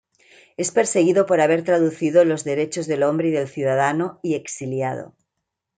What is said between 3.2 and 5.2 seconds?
y del Ciudadano y exiliado.